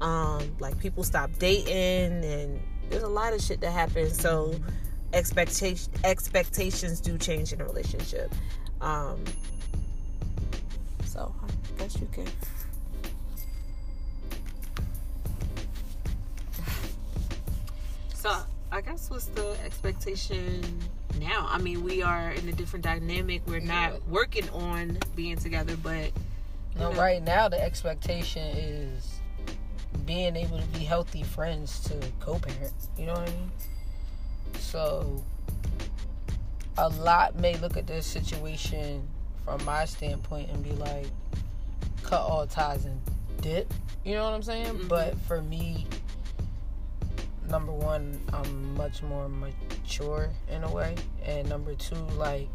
[0.00, 2.60] um, like people stop dating and
[2.90, 4.20] there's a lot of shit that happens.
[4.20, 4.54] So
[5.12, 8.34] expectation expectations do change in a relationship.
[8.80, 9.22] Um,
[11.04, 12.26] so i guess you can.
[18.14, 18.34] So
[18.70, 20.62] i guess what's the expectation
[21.20, 23.98] now i mean we are in a different dynamic we're not Yeah.
[24.08, 26.10] working on being together but
[26.76, 26.96] no Mhm.
[26.98, 29.20] right now the expectation is
[30.06, 33.50] being able to be healthy friends to co-parent you know what i mean
[34.58, 35.22] so
[36.78, 39.06] a lot may look at this situation
[39.44, 41.06] from my standpoint and be like
[42.02, 43.00] cut all ties and
[43.42, 43.72] dip
[44.04, 44.88] you know what i'm saying Mhm.
[44.88, 45.86] but for me
[47.48, 49.28] number one i'm much more
[49.82, 50.94] mature in a way.
[51.24, 52.48] And number two like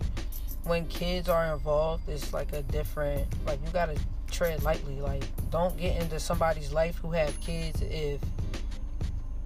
[0.63, 3.97] when kids are involved it's like a different like you gotta
[4.31, 5.01] tread lightly.
[5.01, 8.21] Like don't get into somebody's life who have kids if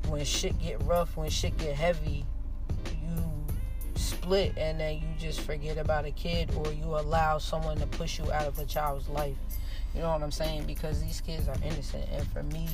[0.07, 2.25] when shit get rough when shit get heavy
[2.85, 3.23] you
[3.95, 8.19] split and then you just forget about a kid or you allow someone to push
[8.19, 9.37] you out of a child's life.
[9.93, 10.65] You know what i'm saying?
[10.65, 12.05] Because these kids are innocent.
[12.11, 12.67] And for me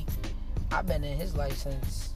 [0.72, 2.12] i've been in his life since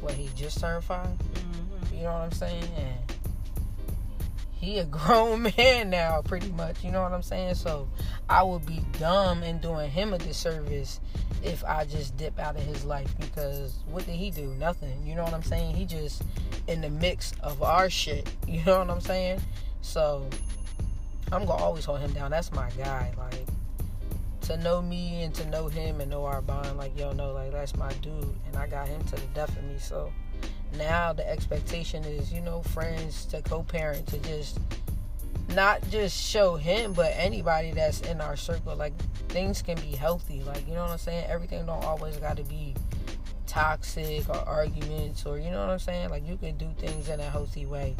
[0.00, 1.96] what he just turned 5 mhm.
[1.96, 2.64] you know what I'm saying?
[2.76, 2.98] And
[4.52, 6.84] he a grown man now, pretty much.
[6.84, 7.54] You know what I'm saying?
[7.54, 7.88] So
[8.28, 11.00] I would be dumb in doing him a disservice
[11.42, 14.48] if I just dip out of his life because what did he do?
[14.58, 15.06] Nothing.
[15.06, 15.74] You know what I'm saying?
[15.74, 16.22] He just
[16.68, 18.30] in the mix of our shit.
[18.46, 19.40] You know what I'm saying?
[19.80, 20.28] So
[21.32, 22.32] I'm gonna always hold him down.
[22.32, 23.12] That's my guy.
[23.16, 23.46] Like
[24.50, 27.52] to know me and to know him and know our bond, like yo, know, like
[27.52, 29.76] that's my dude, and I got him to the death of me.
[29.78, 30.12] So
[30.76, 34.58] now the expectation is, you know, friends to co-parent to just
[35.54, 38.74] not just show him, but anybody that's in our circle.
[38.74, 38.92] Like
[39.28, 40.42] things can be healthy.
[40.42, 41.26] Like you know what I'm saying.
[41.28, 42.74] Everything don't always got to be
[43.46, 46.10] toxic or arguments or you know what I'm saying.
[46.10, 47.94] Like you can do things in a healthy way,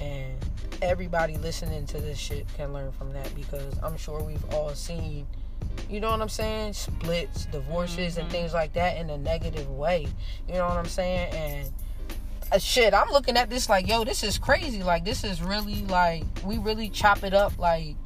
[0.00, 0.38] and
[0.80, 5.26] everybody listening to this shit can learn from that because I'm sure we've all seen.
[5.88, 6.72] You know what I'm saying?
[6.72, 8.22] Splits, divorces, mm-hmm.
[8.22, 10.08] and things like that in a negative way.
[10.48, 11.32] You know what I'm saying?
[11.34, 11.70] And
[12.50, 14.82] uh, shit, I'm looking at this like, yo, this is crazy.
[14.82, 17.96] Like, this is really like, we really chop it up like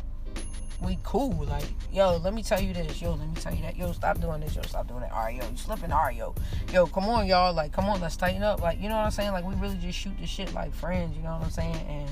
[0.82, 1.44] we cool.
[1.44, 3.00] Like, yo, let me tell you this.
[3.00, 3.76] Yo, let me tell you that.
[3.76, 4.54] Yo, stop doing this.
[4.56, 5.12] Yo, stop doing that.
[5.12, 5.92] All right, yo, you slipping.
[5.92, 6.34] All right, yo.
[6.72, 7.52] Yo, come on, y'all.
[7.52, 8.60] Like, come on, let's tighten up.
[8.60, 9.32] Like, you know what I'm saying?
[9.32, 11.16] Like, we really just shoot the shit like friends.
[11.16, 11.86] You know what I'm saying?
[11.88, 12.08] And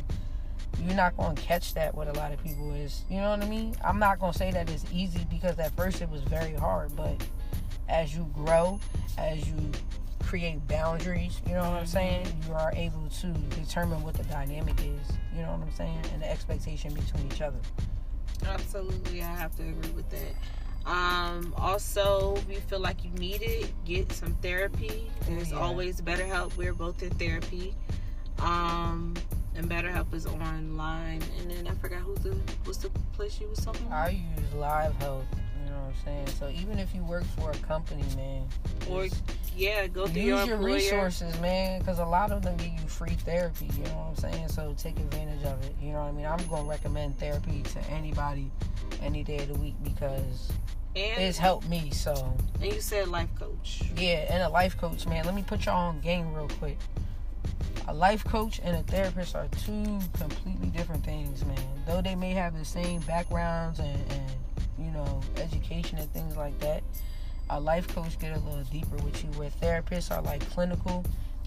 [0.83, 3.49] you're not gonna catch that with a lot of people is you know what I
[3.49, 3.77] mean?
[3.85, 7.15] I'm not gonna say that it's easy because at first it was very hard, but
[7.89, 8.81] as you grow,
[9.19, 9.57] as you
[10.23, 12.27] create boundaries, you know what I'm saying?
[12.47, 16.01] You are able to determine what the dynamic is, you know what I'm saying?
[16.13, 17.59] And the expectation between each other.
[18.47, 20.35] Absolutely, I have to agree with that.
[20.87, 25.11] Um, also, if you feel like you need it, get some therapy.
[25.27, 25.59] There's yeah.
[25.59, 26.57] always BetterHelp.
[26.57, 27.75] We're both in therapy.
[28.41, 29.15] Um,
[29.57, 31.23] and BetterHelp is online.
[31.41, 34.09] And then I forgot who's the what's the place you was talking about?
[34.09, 35.25] I use LiveHealth.
[35.65, 36.27] You know what I'm saying?
[36.39, 38.47] So even if you work for a company, man,
[38.91, 39.07] or
[39.57, 42.87] yeah, go through use your, your resources, man, because a lot of them give you
[42.87, 43.71] free therapy.
[43.77, 44.49] You know what I'm saying?
[44.49, 45.75] So take advantage of it.
[45.81, 46.27] You know what I mean?
[46.27, 48.51] I'm gonna recommend therapy to anybody
[49.03, 50.51] any day of the week because
[50.97, 51.91] and, it's helped me.
[51.91, 53.83] So and you said life coach.
[53.97, 55.25] Yeah, and a life coach, man.
[55.25, 56.79] Let me put y'all on game real quick.
[57.87, 61.59] A life coach and a therapist are two completely different things, man.
[61.87, 64.33] Though they may have the same backgrounds and, and
[64.79, 66.83] you know education and things like that
[67.51, 71.05] a life coach get a little deeper with you where therapists are like clinical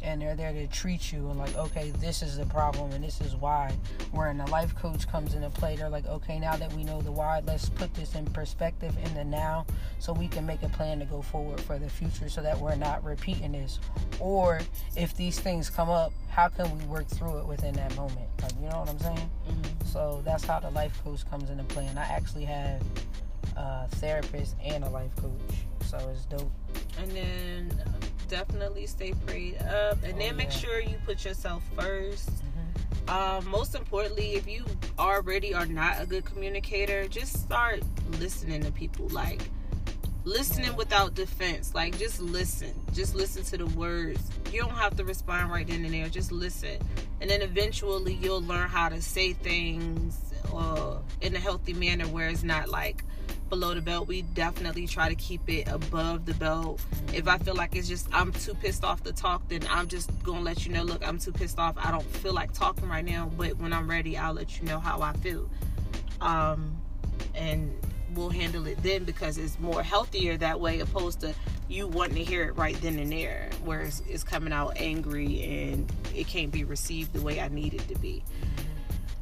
[0.08, 3.20] and they're there to treat you and like okay this is the problem and this
[3.20, 3.74] is why.
[4.12, 7.12] Wherein a life coach comes into play they're like okay now that we know the
[7.12, 9.66] why let's put this in perspective in the now
[10.00, 12.76] so we can make a plan to go forward for the future so that we're
[12.76, 13.80] not repeating this.
[14.20, 14.62] Or
[14.96, 18.28] if these things come up how can we work through it within that moment?
[18.42, 19.30] Like you know what i'm saying?
[19.50, 19.86] Mm-hmm.
[19.86, 21.86] so that's how the life coach comes into play.
[21.86, 22.82] And i actually have
[23.58, 25.32] a therapist and a life coach.
[25.86, 26.52] So it's dope.
[27.00, 27.72] And then
[28.28, 30.58] definitely stay prayed up, and oh, then make yeah.
[30.58, 33.10] sure you put yourself 1st mm-hmm.
[33.10, 34.66] um, most importantly, if you
[35.00, 37.82] already are not a good communicator, just start
[38.20, 39.08] listening to people.
[39.10, 39.42] Like
[40.28, 41.74] listening without defense.
[41.74, 42.74] Like just listen.
[42.94, 44.22] Just listen to the words.
[44.52, 46.10] You don't have to respond right then and there.
[46.10, 46.78] Just listen,
[47.22, 52.28] and then eventually you'll learn how to say things uh, in a healthy manner where
[52.30, 53.04] it's not like
[53.50, 54.08] below the belt.
[54.08, 56.82] We definitely try to keep it above the belt.
[57.14, 60.12] If I feel like it's just I'm too pissed off to talk, then I'm just
[60.24, 60.84] gonna let you know.
[60.84, 61.76] Look, I'm too pissed off.
[61.78, 63.32] I don't feel like talking right now.
[63.38, 65.50] But when I'm ready, I'll let you know how I feel.
[66.22, 66.78] Um,
[67.36, 67.74] and
[68.14, 71.34] we'll handle it then because it's more healthier that way, opposed to
[71.70, 75.44] you wanting to hear it right then and there, where it's, it's coming out angry
[75.44, 78.24] and it can't be received the way I need it to be.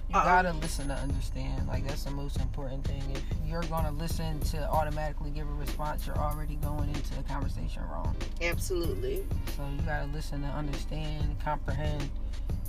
[0.10, 0.24] You uh-uh.
[0.24, 1.68] gotta listen to understand.
[1.68, 3.04] Like that's the most important thing.
[3.14, 7.82] If you're gonna listen to automatically give a response, you're already going into the conversation
[7.92, 8.16] wrong.
[8.42, 9.24] Absolutely.
[9.58, 12.10] So you gotta listen to understand, comprehend.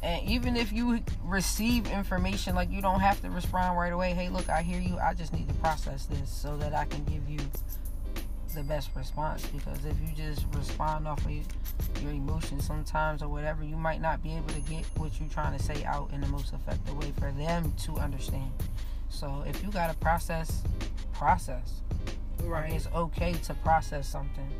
[0.02, 4.12] And even if you receive information, like you don't have to respond right away.
[4.12, 4.98] Hey, look, I hear you.
[4.98, 7.38] I just need to process this so that I can give you
[8.56, 11.30] the best response because if you just respond off of
[12.02, 15.56] your emotions sometimes or whatever, you might not be able to get what you're trying
[15.56, 18.50] to say out in the most effective way for them to understand.
[19.10, 20.62] So if you got to process,
[21.12, 21.82] process.
[22.42, 22.72] Right.
[22.72, 24.50] it's okay to process something.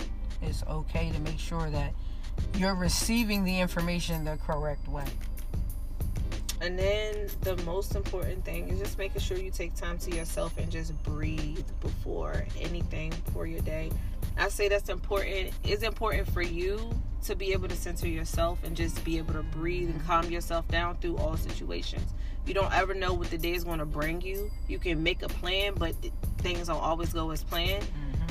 [0.42, 1.94] It's okay to make sure that
[2.56, 5.04] you're receiving the information the correct way.
[6.60, 10.56] And then the most important thing is just making sure you take time to yourself
[10.58, 13.90] and just breathe before anything for your day.
[14.38, 15.50] I say that's important.
[15.64, 16.90] It's important for you
[17.24, 20.66] to be able to center yourself and just be able to breathe and calm yourself
[20.68, 22.12] down through all situations.
[22.46, 24.50] You don't ever know what the day is going to bring you.
[24.68, 25.94] You can make a plan, but
[26.38, 27.84] things don't always go as planned.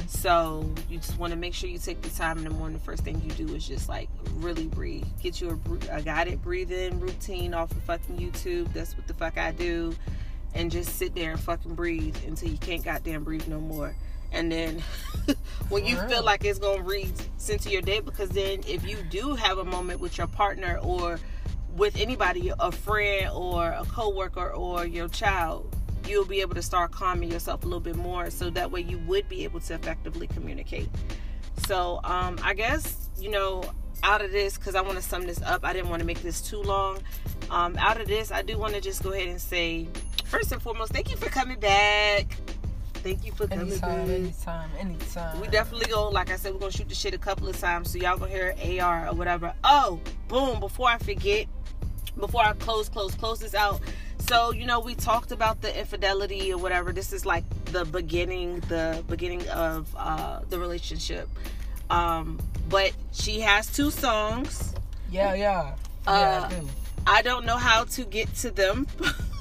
[0.07, 2.77] So you just want to make sure you take the time in the morning.
[2.77, 5.05] The first thing you do is just like really breathe.
[5.21, 5.59] Get you
[5.91, 8.71] a, a guided breathing routine off of fucking YouTube.
[8.73, 9.95] That's what the fuck I do.
[10.53, 13.95] And just sit there and fucking breathe until you can't goddamn breathe no more.
[14.31, 14.83] And then
[15.69, 17.13] when you feel like it's gonna read
[17.49, 21.19] into your day, because then if you do have a moment with your partner or
[21.75, 25.75] with anybody, a friend or a coworker or your child,
[26.07, 28.97] you'll be able to start calming yourself a little bit more so that way you
[28.99, 30.89] would be able to effectively communicate
[31.67, 33.63] So um, I guess you know
[34.03, 35.63] out of this because I want to sum this up.
[35.65, 36.99] I didn't want to make this too long.
[37.49, 39.87] Um, out of this, I do want to just go ahead and say,
[40.25, 42.37] first and foremost, thank you for coming back.
[42.95, 44.15] Thank you for coming Anytime, back.
[44.15, 45.39] anytime, anytime.
[45.39, 47.91] We definitely go, like I said, we're gonna shoot the shit a couple of times,
[47.91, 49.53] so y'all gonna hear AR or whatever.
[49.63, 50.59] Oh, boom!
[50.59, 51.47] Before I forget,
[52.19, 53.79] before I close, close, close this out.
[54.27, 56.91] So you know, we talked about the infidelity or whatever.
[56.91, 61.29] This is like the beginning, the beginning of uh, the relationship.
[61.89, 64.73] Um, but she has two songs.
[65.11, 65.75] Yeah, yeah.
[66.07, 66.67] Uh, yeah, I do.
[67.07, 68.87] I don't know how to get to them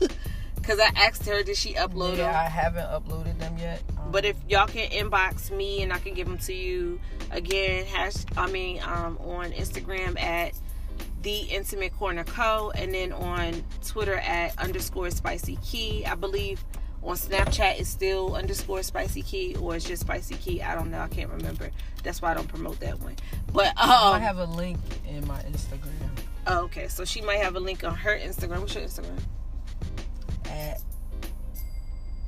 [0.57, 2.35] because I asked her, did she upload yeah, them?
[2.35, 3.83] I haven't uploaded them yet.
[3.99, 7.87] Um, But if y'all can inbox me and I can give them to you again,
[7.87, 10.53] hash I mean um, on Instagram at
[11.25, 12.71] the Intimate Corner Co.
[12.77, 16.07] and then on Twitter at underscore Spicy Key.
[16.07, 16.65] I believe
[17.03, 20.63] on Snapchat it's still underscore Spicy Key or it's just Spicy Key.
[20.63, 21.01] I don't know.
[21.01, 21.71] I can't remember.
[22.05, 23.17] That's why I don't promote that one.
[23.53, 26.05] But I um, have a link in my Instagram
[26.47, 28.61] oh, okay, so she might have a link on her Instagram.
[28.61, 29.19] What's your Instagram,
[30.47, 30.81] at.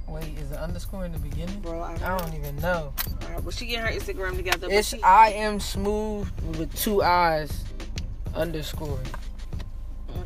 [0.09, 1.59] Wait, is the underscore in the beginning?
[1.61, 1.83] bro?
[1.83, 2.93] I don't, I don't even know.
[3.23, 4.69] All right, well, she getting her Instagram together.
[4.71, 7.65] It's she- I am smooth with two eyes
[8.37, 8.99] underscore.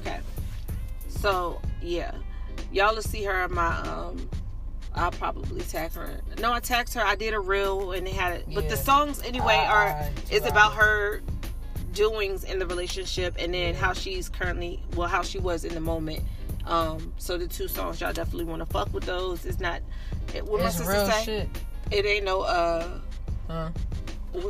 [0.01, 0.21] Okay.
[1.09, 2.13] So yeah,
[2.73, 3.45] y'all will see her.
[3.45, 4.29] in My um,
[4.95, 6.21] I'll probably tag her.
[6.41, 7.03] No, I tagged her.
[7.03, 8.47] I did a reel and it had it.
[8.53, 11.23] But the songs anyway I- are I- is about her
[11.93, 15.81] doings in the relationship and then how she's currently well how she was in the
[15.81, 16.23] moment.
[16.67, 19.45] Um, so the two songs y'all definitely want to fuck with those.
[19.47, 19.81] It's not.
[20.35, 21.25] It, what my sister say?
[21.25, 21.49] shit.
[21.91, 22.89] It ain't no uh.
[23.49, 23.71] Huh?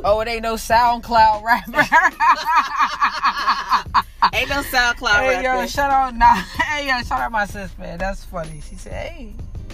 [0.03, 1.71] Oh, it ain't no SoundCloud rapper.
[4.33, 5.33] Ain't no SoundCloud rapper.
[5.33, 7.97] hey, yo, shout out, nah, hey, yo, shout out my sis, man.
[7.97, 8.61] That's funny.
[8.61, 9.33] She said, hey,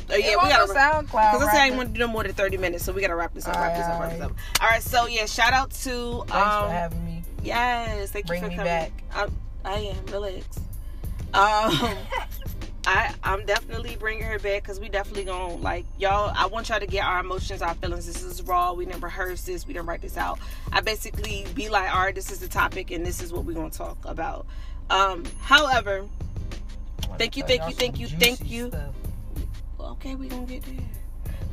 [0.10, 0.72] Oh, yeah, we gotta.
[0.74, 3.01] SoundCloud Because I said I want to do no more than 30 minutes, so we
[3.01, 4.32] gotta wrap this up, wrap this up, wrap this up.
[4.62, 4.82] Alright.
[4.82, 7.24] So yeah, shout out to Thanks um, for having me.
[7.43, 8.72] yes, thank Bring you for me coming.
[8.72, 8.91] back.
[9.14, 9.28] I,
[9.66, 10.45] I am relax.
[11.34, 11.97] Um,
[12.88, 16.34] I I'm definitely bringing her back because we definitely gonna like y'all.
[16.36, 18.08] I want y'all to get our emotions, our feelings.
[18.08, 18.72] This is raw.
[18.72, 19.68] We didn't rehearse this.
[19.68, 20.40] We didn't write this out.
[20.72, 23.54] I basically be like, all right, this is the topic, and this is what we're
[23.54, 24.46] gonna talk about.
[24.90, 26.08] Um, however,
[27.18, 28.72] Thank you, thank you, thank you, thank you.
[29.80, 30.76] okay, we gonna get there.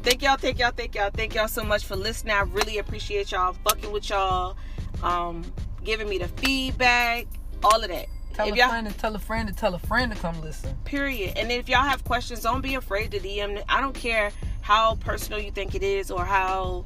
[0.03, 2.35] Thank y'all, thank y'all, thank y'all, thank y'all so much for listening.
[2.35, 4.57] I really appreciate y'all fucking with y'all,
[5.03, 5.45] um,
[5.83, 7.27] giving me the feedback,
[7.63, 8.07] all of that.
[8.35, 10.41] Tell if a y'all friend to tell a friend to tell a friend to come
[10.41, 10.77] listen.
[10.85, 11.37] period.
[11.37, 13.63] And if y'all have questions, don't be afraid to DM.
[13.69, 14.31] I don't care
[14.61, 16.85] how personal you think it is or how,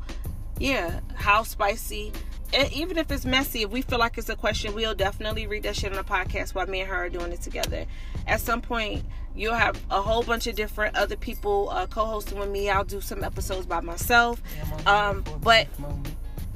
[0.59, 2.13] yeah, how spicy.
[2.55, 5.63] E- Even if it's messy, if we feel like it's a question, we'll definitely read
[5.65, 7.85] that shit on the podcast while me and her are doing it together.
[8.27, 9.05] At some point,
[9.37, 12.69] you'll have a whole bunch of different other people uh, co-hosting with me.
[12.71, 14.43] I'll do some episodes by myself.
[14.57, 15.69] Yeah, Um, here for a but-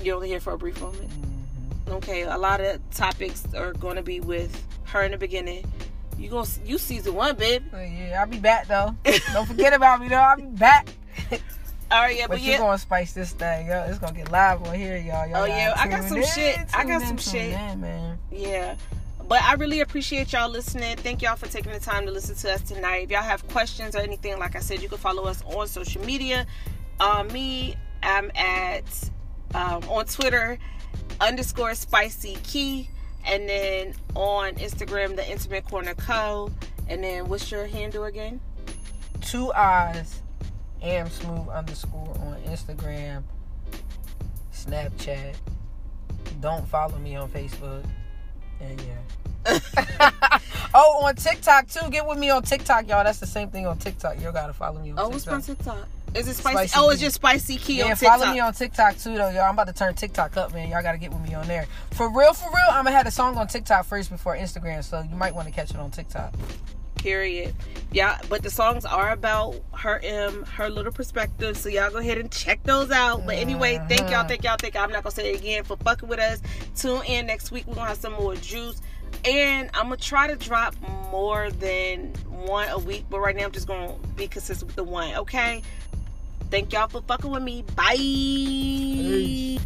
[0.03, 1.09] You're only here for a brief moment.
[1.11, 1.29] Mhm.
[1.89, 5.65] Okay, a lot of topics are going to be with her in the beginning.
[6.19, 7.65] You go, you season one, babe.
[7.73, 8.95] Yeah, I'll be back though.
[9.33, 10.17] Don't forget about me though.
[10.17, 10.89] I'll be back.
[11.91, 12.59] All right, yeah, But but you yeah.
[12.59, 13.83] gonna spice this thing, yo.
[13.83, 15.27] It's gonna get live on here, y'all.
[15.27, 16.59] y'all Oh, yeah, I got some in, shit.
[16.73, 17.53] I got some shit.
[17.53, 18.19] in, man.
[18.31, 18.77] Yeah.
[19.29, 20.97] But I really appreciate y'all listening.
[20.97, 23.05] Thank y'all for taking the time to listen to us tonight.
[23.05, 26.05] If y'all have questions or anything, like I said, you can follow us on social
[26.05, 26.47] media.
[26.99, 29.11] Uh, me, I'm at
[29.55, 30.59] um, on Twitter
[31.23, 32.89] underscore spicy key,
[33.25, 36.51] and then on Instagram, the Intimate Corner Co.
[36.89, 38.41] And then what's your handle again?
[39.21, 40.21] Two eyes,
[40.83, 43.23] am smooth underscore on Instagram,
[44.53, 45.35] Snapchat.
[46.41, 47.85] Don't follow me on Facebook.
[48.61, 49.59] And yeah.
[50.75, 51.89] oh, on TikTok too.
[51.91, 53.05] Get with me on TikTok, y'all.
[53.05, 54.21] That's the same thing on TikTok.
[54.21, 55.41] Y'all gotta follow me on Oh, what's TikTok.
[55.41, 55.89] my TikTok?
[56.15, 56.69] Is it spicy?
[56.69, 58.21] Spicy oh, it's just spicy key Yeah, on TikTok.
[58.21, 59.43] follow me on TikTok too, though, y'all.
[59.45, 60.69] I'm about to turn TikTok up, man.
[60.69, 61.67] Y'all gotta get with me on there.
[61.93, 65.01] For real, for real, I'm gonna have a song on TikTok first before Instagram, so
[65.01, 66.35] you might want to catch it on TikTok.
[66.97, 67.53] period
[67.91, 72.17] yeah but the songs are about her um her little perspective so y'all go ahead
[72.17, 75.11] and check those out but anyway thank y'all thank y'all thank y'all i'm not gonna
[75.11, 76.41] say it again for fucking with us
[76.77, 78.81] tune in next week we're gonna have some more juice
[79.25, 80.77] and i'm gonna try to drop
[81.11, 84.85] more than one a week but right now i'm just gonna be consistent with the
[84.85, 85.61] one okay
[86.53, 87.65] Thank y'all for fucking with me.
[87.75, 87.97] Bye.
[87.97, 89.59] Peace.